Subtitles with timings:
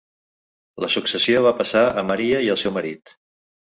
[0.85, 3.19] La successió va passar a Maria i al seu marit.